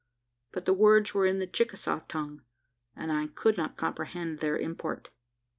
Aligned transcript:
But 0.51 0.65
the 0.65 0.73
words 0.73 1.13
were 1.13 1.27
in 1.27 1.37
the 1.37 1.45
Chicasaw 1.45 2.07
tongue, 2.07 2.41
and 2.95 3.11
I 3.11 3.27
could 3.27 3.55
not 3.55 3.77
comprehend 3.77 4.39
their 4.39 4.57
import. 4.57 5.09